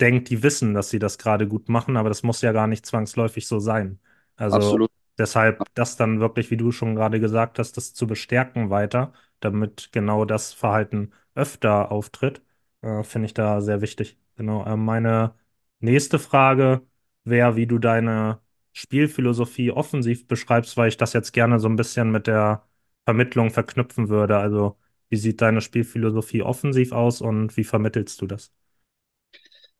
[0.00, 2.86] denkt, die wissen, dass sie das gerade gut machen, aber das muss ja gar nicht
[2.86, 4.00] zwangsläufig so sein.
[4.36, 4.90] Also Absolut.
[5.18, 9.90] Deshalb das dann wirklich, wie du schon gerade gesagt hast, das zu bestärken weiter, damit
[9.92, 12.42] genau das Verhalten öfter auftritt,
[12.82, 14.18] äh, finde ich da sehr wichtig.
[14.36, 14.64] Genau.
[14.64, 15.34] Äh, meine
[15.80, 16.82] nächste Frage
[17.24, 18.40] wäre, wie du deine
[18.72, 22.64] Spielphilosophie offensiv beschreibst, weil ich das jetzt gerne so ein bisschen mit der
[23.04, 24.36] Vermittlung verknüpfen würde.
[24.38, 24.78] Also,
[25.08, 28.52] wie sieht deine Spielphilosophie offensiv aus und wie vermittelst du das?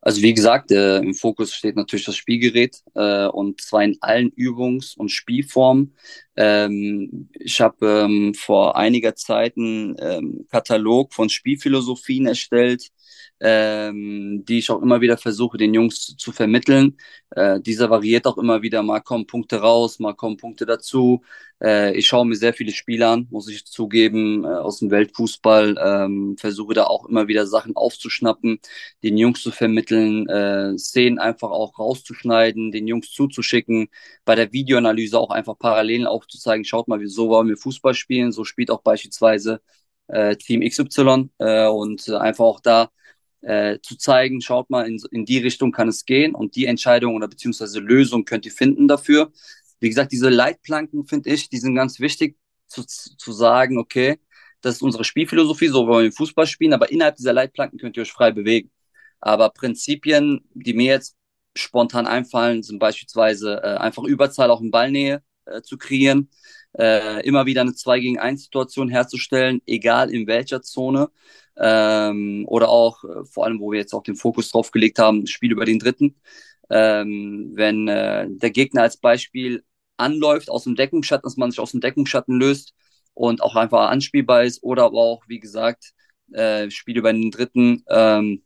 [0.01, 4.31] Also wie gesagt, äh, im Fokus steht natürlich das Spielgerät äh, und zwar in allen
[4.31, 5.93] Übungs- und Spielformen.
[6.37, 12.89] Ähm, ich habe ähm, vor einiger Zeit einen ähm, Katalog von Spielphilosophien erstellt,
[13.41, 16.97] ähm, die ich auch immer wieder versuche, den Jungs zu vermitteln.
[17.31, 21.21] Äh, dieser variiert auch immer wieder, mal kommen Punkte raus, mal kommen Punkte dazu.
[21.61, 25.75] Äh, ich schaue mir sehr viele Spiele an, muss ich zugeben, äh, aus dem Weltfußball,
[25.83, 28.59] ähm, versuche da auch immer wieder Sachen aufzuschnappen,
[29.03, 33.89] den Jungs zu vermitteln, äh, Szenen einfach auch rauszuschneiden, den Jungs zuzuschicken,
[34.25, 38.43] bei der Videoanalyse auch einfach Parallelen aufzuzeigen, schaut mal, so wollen wir Fußball spielen, so
[38.43, 39.61] spielt auch beispielsweise
[40.07, 42.89] äh, Team XY äh, und einfach auch da
[43.41, 47.15] äh, zu zeigen, schaut mal, in, in die Richtung kann es gehen und die Entscheidung
[47.15, 49.31] oder beziehungsweise Lösung könnt ihr finden dafür.
[49.79, 54.19] Wie gesagt, diese Leitplanken, finde ich, die sind ganz wichtig zu, zu sagen, okay,
[54.61, 58.01] das ist unsere Spielphilosophie, so wollen wir Fußball spielen, aber innerhalb dieser Leitplanken könnt ihr
[58.01, 58.71] euch frei bewegen.
[59.21, 61.15] Aber Prinzipien, die mir jetzt
[61.55, 66.29] spontan einfallen, sind beispielsweise äh, einfach Überzahl auch in Ballnähe äh, zu kreieren,
[66.77, 71.09] äh, immer wieder eine 2 gegen 1 Situation herzustellen, egal in welcher Zone.
[71.59, 75.27] Ähm, oder auch, äh, vor allem, wo wir jetzt auch den Fokus drauf gelegt haben,
[75.27, 76.15] Spiel über den dritten.
[76.69, 79.63] Ähm, wenn äh, der Gegner als Beispiel
[79.97, 82.73] anläuft aus dem Deckungsschatten, dass man sich aus dem Deckungsschatten löst
[83.13, 85.93] und auch einfach anspielbar ist oder aber auch, wie gesagt,
[86.31, 88.43] äh, Spiel über den dritten, ähm,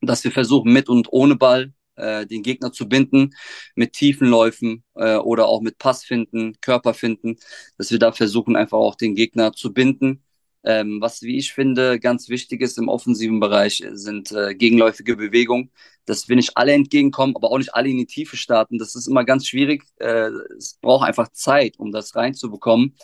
[0.00, 3.30] dass wir versuchen, mit und ohne Ball äh, den Gegner zu binden,
[3.74, 7.38] mit tiefen Läufen äh, oder auch mit Passfinden, Körperfinden,
[7.78, 10.22] dass wir da versuchen, einfach auch den Gegner zu binden.
[10.64, 15.72] Ähm, was, wie ich finde, ganz wichtig ist im offensiven Bereich, sind äh, gegenläufige Bewegungen,
[16.04, 18.78] dass wir nicht alle entgegenkommen, aber auch nicht alle in die Tiefe starten.
[18.78, 19.84] Das ist immer ganz schwierig.
[19.96, 22.94] Äh, es braucht einfach Zeit, um das reinzubekommen.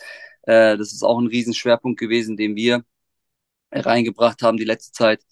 [0.43, 2.85] Äh, das ist auch ein Riesenschwerpunkt gewesen, den wir
[3.73, 5.23] reingebracht haben die letzte Zeit.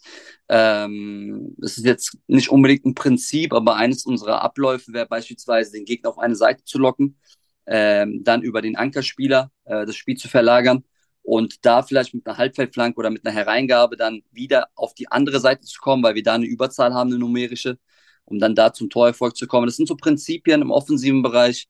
[0.49, 5.85] Ähm, es ist jetzt nicht unbedingt ein Prinzip, aber eines unserer Abläufe wäre beispielsweise, den
[5.85, 7.19] Gegner auf eine Seite zu locken,
[7.67, 10.85] ähm, dann über den Ankerspieler äh, das Spiel zu verlagern
[11.27, 15.41] und da vielleicht mit einer Halbfeldflanke oder mit einer Hereingabe dann wieder auf die andere
[15.41, 17.79] Seite zu kommen, weil wir da eine Überzahl haben, eine numerische,
[18.25, 19.67] um dann da zum Torerfolg zu kommen.
[19.67, 21.67] Das sind so Prinzipien im offensiven Bereich,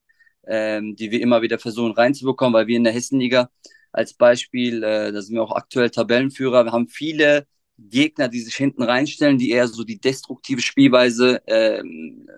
[0.46, 3.50] ähm, die wir immer wieder versuchen reinzubekommen, weil wir in der Hessenliga
[3.92, 6.64] als Beispiel, äh, da sind wir auch aktuell Tabellenführer.
[6.64, 7.46] Wir haben viele
[7.78, 12.28] Gegner, die sich hinten reinstellen, die eher so die destruktive Spielweise ähm,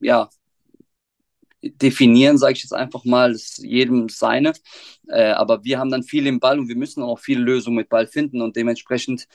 [0.00, 0.28] ja,
[1.70, 4.52] definieren, sage ich jetzt einfach mal, ist jedem seine.
[5.08, 7.88] Äh, aber wir haben dann viel im Ball und wir müssen auch viele Lösungen mit
[7.88, 9.26] Ball finden und dementsprechend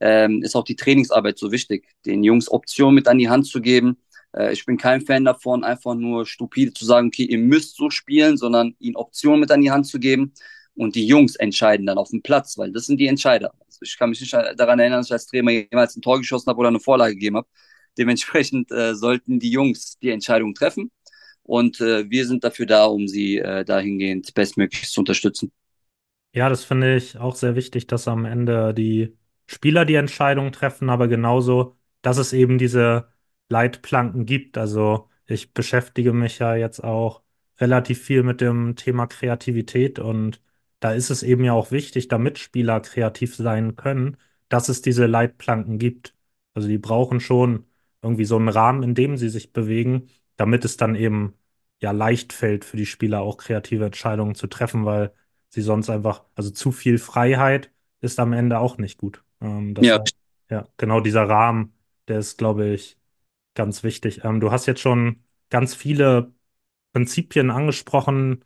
[0.00, 3.60] ähm, ist auch die Trainingsarbeit so wichtig, den Jungs Optionen mit an die Hand zu
[3.60, 3.98] geben.
[4.34, 7.90] Äh, ich bin kein Fan davon, einfach nur stupide zu sagen, okay, ihr müsst so
[7.90, 10.32] spielen, sondern ihnen Optionen mit an die Hand zu geben
[10.74, 13.52] und die Jungs entscheiden dann auf dem Platz, weil das sind die Entscheider.
[13.66, 16.48] Also ich kann mich nicht daran erinnern, dass ich als Trainer jemals ein Tor geschossen
[16.48, 17.48] habe oder eine Vorlage gegeben habe.
[17.98, 20.90] Dementsprechend äh, sollten die Jungs die Entscheidung treffen
[21.48, 25.50] und äh, wir sind dafür da, um sie äh, dahingehend bestmöglich zu unterstützen.
[26.34, 30.90] Ja, das finde ich auch sehr wichtig, dass am Ende die Spieler die Entscheidung treffen,
[30.90, 33.08] aber genauso, dass es eben diese
[33.48, 34.58] Leitplanken gibt.
[34.58, 37.22] Also ich beschäftige mich ja jetzt auch
[37.58, 40.40] relativ viel mit dem Thema Kreativität und
[40.80, 44.16] da ist es eben ja auch wichtig, damit Spieler kreativ sein können,
[44.48, 46.14] dass es diese Leitplanken gibt.
[46.54, 47.64] Also die brauchen schon
[48.02, 51.34] irgendwie so einen Rahmen, in dem sie sich bewegen, damit es dann eben
[51.80, 55.12] ja leicht fällt für die Spieler auch kreative Entscheidungen zu treffen, weil
[55.50, 59.24] sie sonst einfach, also zu viel Freiheit ist am Ende auch nicht gut.
[59.40, 60.16] Ähm, Ja, heißt,
[60.50, 61.74] ja, genau dieser Rahmen,
[62.08, 62.98] der ist, glaube ich,
[63.54, 64.24] ganz wichtig.
[64.24, 66.32] Ähm, du hast jetzt schon ganz viele
[66.92, 68.44] Prinzipien angesprochen,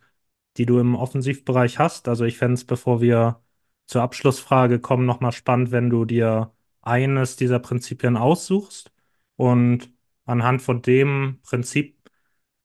[0.57, 2.07] die du im Offensivbereich hast.
[2.07, 3.41] Also ich fände es, bevor wir
[3.85, 8.91] zur Abschlussfrage kommen, nochmal spannend, wenn du dir eines dieser Prinzipien aussuchst
[9.35, 9.91] und
[10.25, 12.02] anhand von dem Prinzip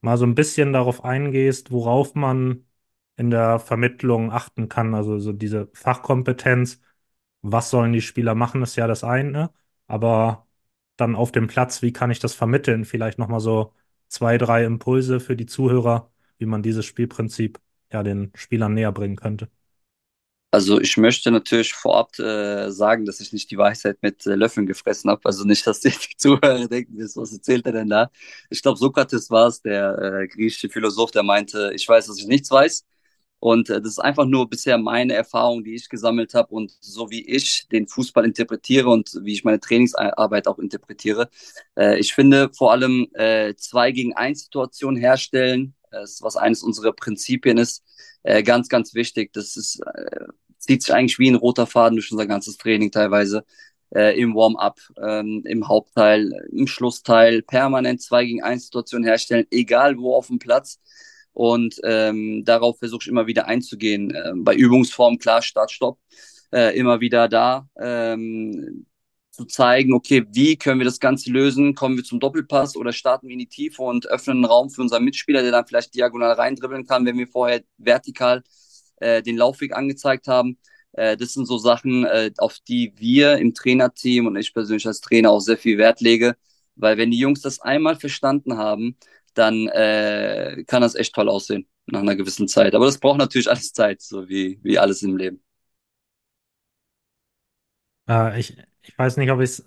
[0.01, 2.67] mal so ein bisschen darauf eingehst, worauf man
[3.17, 4.95] in der Vermittlung achten kann.
[4.95, 6.81] Also so diese Fachkompetenz,
[7.43, 9.53] was sollen die Spieler machen, ist ja das eine,
[9.87, 10.47] aber
[10.97, 12.85] dann auf dem Platz, wie kann ich das vermitteln?
[12.85, 13.73] Vielleicht nochmal so
[14.09, 17.61] zwei, drei Impulse für die Zuhörer, wie man dieses Spielprinzip
[17.93, 19.49] ja den Spielern näher bringen könnte.
[20.51, 24.67] Also ich möchte natürlich vorab äh, sagen, dass ich nicht die Weisheit mit äh, Löffeln
[24.67, 25.21] gefressen habe.
[25.25, 28.11] Also nicht, dass die Zuhörer denken, was erzählt er denn da?
[28.49, 32.27] Ich glaube, Sokrates war es, der äh, griechische Philosoph, der meinte, ich weiß, dass ich
[32.27, 32.87] nichts weiß.
[33.41, 37.11] Und äh, das ist einfach nur bisher meine Erfahrung, die ich gesammelt habe und so
[37.11, 41.29] wie ich den Fußball interpretiere und wie ich meine Trainingsarbeit auch interpretiere.
[41.77, 46.93] Äh, ich finde vor allem äh, zwei gegen eins Situationen herstellen, äh, was eines unserer
[46.93, 47.85] Prinzipien ist,
[48.23, 49.33] äh, ganz, ganz wichtig.
[49.33, 50.27] Das ist, äh,
[50.59, 53.45] zieht sich eigentlich wie ein roter Faden durch unser ganzes Training teilweise.
[53.95, 59.97] Äh, Im Warm-up, ähm, im Hauptteil, im Schlussteil, permanent zwei gegen eins Situationen herstellen, egal
[59.97, 60.79] wo auf dem Platz.
[61.33, 64.15] Und ähm, darauf versuche ich immer wieder einzugehen.
[64.15, 65.99] Äh, bei Übungsform, klar, Start, Stopp,
[66.53, 67.69] äh, immer wieder da.
[67.79, 68.85] Ähm,
[69.39, 71.75] zu zeigen, okay, wie können wir das Ganze lösen?
[71.77, 74.83] Kommen wir zum Doppelpass oder starten wir in die Tiefe und öffnen einen Raum für
[74.83, 78.43] unseren Mitspieler, der dann vielleicht diagonal reindribbeln kann, wenn wir vorher vertikal
[78.97, 80.59] äh, den Laufweg angezeigt haben.
[80.93, 85.01] Äh, das sind so Sachen, äh, auf die wir im Trainerteam und ich persönlich als
[85.01, 86.37] Trainer auch sehr viel Wert lege,
[86.75, 88.97] weil wenn die Jungs das einmal verstanden haben,
[89.35, 92.75] dann äh, kann das echt toll aussehen nach einer gewissen Zeit.
[92.75, 95.43] Aber das braucht natürlich alles Zeit, so wie, wie alles im Leben.
[98.09, 99.65] Äh, ich, ich weiß nicht, ob ich es,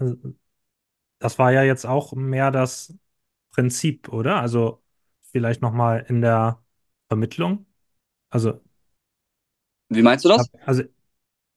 [1.20, 2.98] das war ja jetzt auch mehr das
[3.52, 4.42] Prinzip, oder?
[4.42, 4.84] Also
[5.32, 6.64] vielleicht nochmal in der
[7.10, 7.66] Vermittlung.
[8.30, 8.62] Also,
[9.90, 10.50] Wie meinst du das?
[10.66, 10.84] also,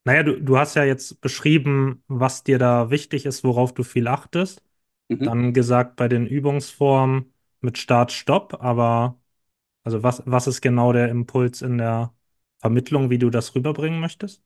[0.04, 4.08] naja, du, du hast ja jetzt beschrieben, was dir da wichtig ist, worauf du viel
[4.08, 4.62] achtest.
[5.10, 5.28] Mhm.
[5.28, 9.20] Dann gesagt bei den Übungsformen mit Start, Stopp, aber
[9.84, 12.14] also was, was ist genau der Impuls in der
[12.60, 14.42] Vermittlung, wie du das rüberbringen möchtest?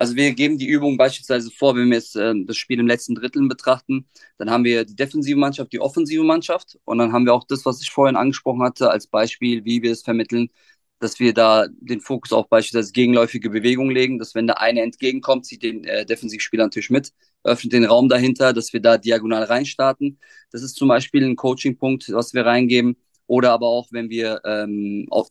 [0.00, 3.14] Also wir geben die Übung beispielsweise vor, wenn wir jetzt äh, das Spiel im letzten
[3.14, 4.06] Drittel betrachten,
[4.38, 7.66] dann haben wir die defensive Mannschaft, die offensive Mannschaft und dann haben wir auch das,
[7.66, 10.48] was ich vorhin angesprochen hatte, als Beispiel, wie wir es vermitteln,
[11.00, 15.46] dass wir da den Fokus auf beispielsweise gegenläufige Bewegungen legen, dass wenn der eine entgegenkommt,
[15.46, 17.12] zieht den äh, Defensivspieler natürlich mit,
[17.44, 20.18] öffnet den Raum dahinter, dass wir da diagonal reinstarten.
[20.50, 22.96] Das ist zum Beispiel ein Coaching-Punkt, was wir reingeben.
[23.26, 25.28] Oder aber auch, wenn wir ähm, auf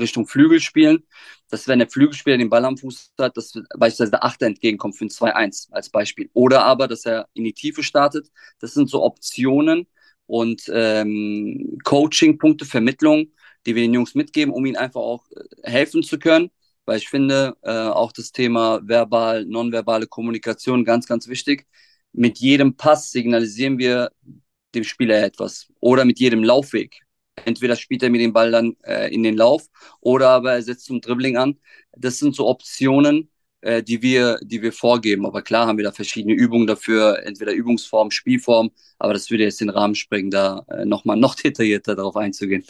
[0.00, 1.04] Richtung Flügel spielen,
[1.50, 5.04] dass wenn der Flügelspieler den Ball am Fuß hat, dass beispielsweise der Achter entgegenkommt für
[5.04, 6.30] ein 2-1 als Beispiel.
[6.32, 8.30] Oder aber, dass er in die Tiefe startet.
[8.60, 9.86] Das sind so Optionen
[10.26, 13.32] und ähm, Coaching-Punkte, Vermittlung,
[13.66, 16.50] die wir den Jungs mitgeben, um ihnen einfach auch äh, helfen zu können.
[16.86, 21.66] Weil ich finde, äh, auch das Thema verbal, nonverbale Kommunikation ganz, ganz wichtig.
[22.12, 24.10] Mit jedem Pass signalisieren wir
[24.74, 25.68] dem Spieler etwas.
[25.80, 27.00] Oder mit jedem Laufweg
[27.44, 29.68] entweder spielt er mir den Ball dann äh, in den Lauf
[30.00, 31.58] oder aber er setzt zum Dribbling an.
[31.96, 33.30] Das sind so Optionen,
[33.62, 35.26] äh, die wir, die wir vorgeben.
[35.26, 39.60] Aber klar haben wir da verschiedene Übungen dafür, entweder Übungsform, Spielform, aber das würde jetzt
[39.60, 42.64] den Rahmen sprengen, da äh, nochmal noch detaillierter darauf einzugehen.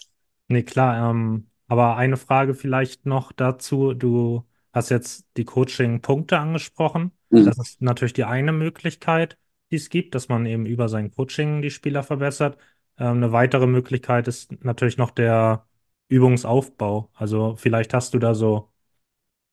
[0.48, 3.94] Nee, klar, ähm, aber eine Frage vielleicht noch dazu.
[3.94, 7.12] Du hast jetzt die Coaching-Punkte angesprochen.
[7.30, 7.44] Mhm.
[7.44, 9.38] Das ist natürlich die eine Möglichkeit,
[9.70, 12.58] die es gibt, dass man eben über sein Coaching die Spieler verbessert.
[12.98, 15.66] Ähm, eine weitere Möglichkeit ist natürlich noch der
[16.08, 17.10] Übungsaufbau.
[17.14, 18.70] Also vielleicht hast du da so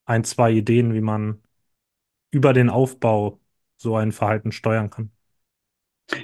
[0.06, 1.44] ein, zwei Ideen, wie man
[2.32, 3.42] über den Aufbau
[3.78, 5.12] so ein Verhalten steuern kann.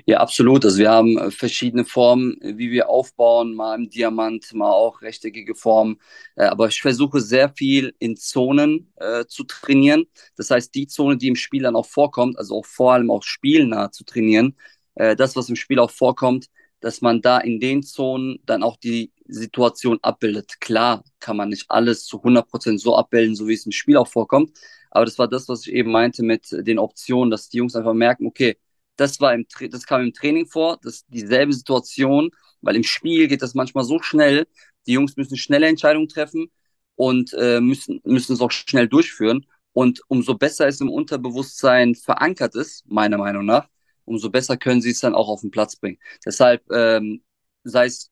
[0.06, 0.64] Ja, absolut.
[0.64, 5.02] Also wir haben äh, verschiedene Formen, äh, wie wir aufbauen, mal im Diamant, mal auch
[5.02, 6.00] rechteckige Formen.
[6.36, 10.06] Äh, aber ich versuche sehr viel in Zonen äh, zu trainieren.
[10.38, 13.24] Das heißt, die Zone, die im Spiel dann auch vorkommt, also auch vor allem auch
[13.24, 14.56] spielnah zu trainieren,
[14.96, 16.48] äh, das, was im Spiel auch vorkommt,
[16.84, 20.60] dass man da in den Zonen dann auch die Situation abbildet.
[20.60, 24.10] Klar kann man nicht alles zu 100% so abbilden, so wie es im Spiel auch
[24.10, 24.52] vorkommt.
[24.92, 27.94] Aber das war das, was ich eben meinte mit den Optionen, dass die Jungs einfach
[27.94, 28.58] merken, okay,
[28.98, 33.42] das war im, das kam im Training vor, das dieselbe Situation, weil im Spiel geht
[33.42, 34.46] das manchmal so schnell,
[34.86, 36.52] die Jungs müssen schnelle Entscheidungen treffen
[36.96, 39.46] und äh, müssen, müssen es auch schnell durchführen.
[39.72, 43.70] Und umso besser es im Unterbewusstsein verankert ist, meiner Meinung nach,
[44.06, 46.00] umso besser können sie es dann auch auf den Platz bringen.
[46.26, 47.24] Deshalb, ähm,
[47.64, 48.10] sei es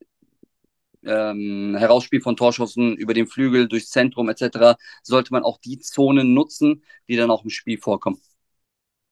[1.04, 6.34] ähm, Herausspiel von Torschossen über den Flügel, durchs Zentrum etc., sollte man auch die Zonen
[6.34, 8.20] nutzen, die dann auch im Spiel vorkommen.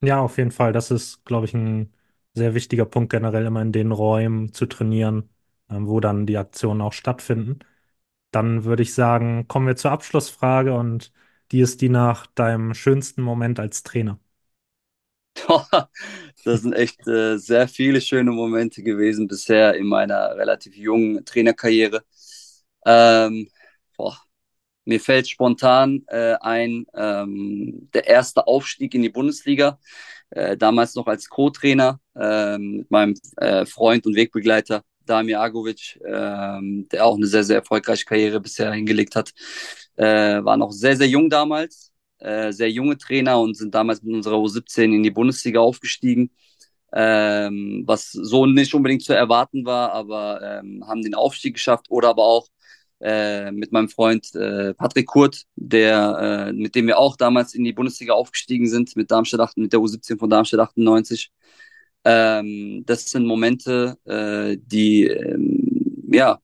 [0.02, 0.72] Ja, auf jeden Fall.
[0.72, 1.94] Das ist, glaube ich, ein
[2.34, 5.30] sehr wichtiger Punkt generell immer in den Räumen zu trainieren,
[5.70, 7.60] ähm, wo dann die Aktionen auch stattfinden.
[8.32, 11.14] Dann würde ich sagen, kommen wir zur Abschlussfrage und
[11.52, 14.20] die ist die nach deinem schönsten Moment als Trainer.
[16.46, 22.04] Das sind echt äh, sehr viele schöne Momente gewesen bisher in meiner relativ jungen Trainerkarriere.
[22.86, 23.50] Ähm,
[23.98, 24.18] boah,
[24.86, 29.80] mir fällt spontan äh, ein, ähm, der erste Aufstieg in die Bundesliga,
[30.32, 36.88] äh, damals noch als Co-Trainer äh, mit meinem äh, Freund und Wegbegleiter Damir Agovic, ähm,
[36.92, 39.32] der auch eine sehr, sehr erfolgreiche Karriere bisher hingelegt hat.
[39.96, 41.89] Äh, war noch sehr, sehr jung damals,
[42.20, 46.32] äh, sehr junge Trainer und sind damals mit unserer U17 in die Bundesliga aufgestiegen.
[46.92, 52.10] Ähm, was so nicht unbedingt zu erwarten war, aber ähm, haben den Aufstieg geschafft oder
[52.10, 52.48] aber auch
[53.02, 57.64] äh, mit meinem Freund äh, Patrick Kurt, der, äh, mit dem wir auch damals in
[57.64, 61.32] die Bundesliga aufgestiegen sind, mit Darmstadt 8, mit der U17 von Darmstadt 98.
[62.06, 66.40] Ähm, das sind Momente, äh, die, ähm, ja,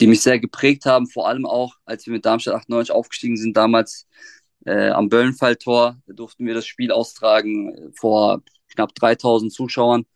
[0.00, 3.56] die mich sehr geprägt haben, vor allem auch, als wir mit Darmstadt 98 aufgestiegen sind,
[3.56, 4.06] damals
[4.66, 10.06] äh, am Böllenfalltor durften wir das Spiel austragen äh, vor knapp 3000 Zuschauern.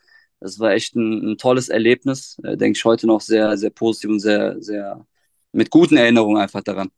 [0.40, 4.10] Das war echt ein, ein tolles Erlebnis, äh, denke ich heute noch sehr, sehr positiv
[4.10, 5.06] und sehr, sehr
[5.52, 6.90] mit guten Erinnerungen einfach daran.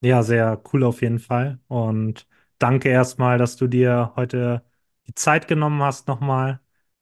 [0.00, 1.60] Ja, sehr cool auf jeden Fall.
[1.68, 2.26] Und
[2.58, 4.64] danke erstmal, dass du dir heute
[5.06, 6.60] die Zeit genommen hast nochmal.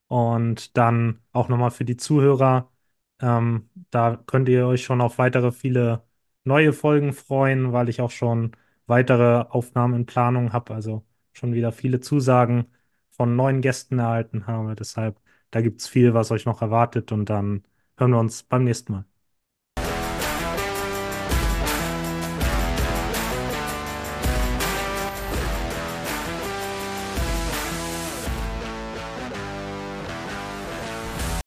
[0.08, 2.70] Und dann auch nochmal für die Zuhörer.
[3.20, 6.02] Ähm, da könnt ihr euch schon auf weitere viele
[6.44, 8.52] neue Folgen freuen, weil ich auch schon
[8.90, 10.74] weitere Aufnahmen in Planung habe.
[10.74, 12.66] Also schon wieder viele Zusagen
[13.10, 14.74] von neuen Gästen erhalten habe.
[14.76, 17.12] Deshalb, da gibt es viel, was euch noch erwartet.
[17.12, 17.64] Und dann
[17.98, 19.06] hören wir uns beim nächsten Mal.